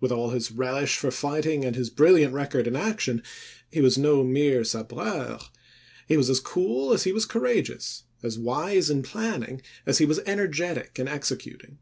[0.00, 3.22] With all his relish for fighting and his brilliant record in action,
[3.70, 5.38] he was no mere sabreur;
[6.06, 10.06] he was as cool as he was cour ageous, as wise in planning as he
[10.06, 11.76] was energetic in executing.